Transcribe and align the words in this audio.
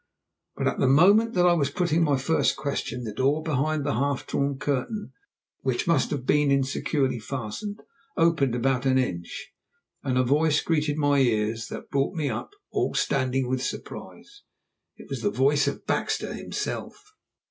But 0.55 0.67
at 0.67 0.79
the 0.79 0.87
moment 0.87 1.35
that 1.35 1.45
I 1.45 1.53
was 1.53 1.69
putting 1.69 2.03
my 2.03 2.17
first 2.17 2.55
question 2.57 3.03
the 3.03 3.13
door 3.13 3.43
behind 3.43 3.85
the 3.85 3.93
half 3.93 4.25
drawn 4.25 4.57
curtain, 4.57 5.13
which 5.59 5.85
must 5.85 6.09
have 6.09 6.25
been 6.25 6.49
insecurely 6.49 7.19
fastened, 7.19 7.83
opened 8.17 8.55
about 8.55 8.87
an 8.87 8.97
inch, 8.97 9.51
and 10.01 10.17
a 10.17 10.23
voice 10.23 10.59
greeted 10.61 10.97
my 10.97 11.19
ears 11.19 11.67
that 11.67 11.91
brought 11.91 12.15
me 12.15 12.31
up 12.31 12.49
all 12.71 12.95
standing 12.95 13.47
with 13.47 13.61
surprise. 13.61 14.41
_It 14.99 15.07
was 15.07 15.21
the 15.21 15.29
voice 15.29 15.67
of 15.67 15.85
Baxter 15.85 16.33
himself. 16.33 17.13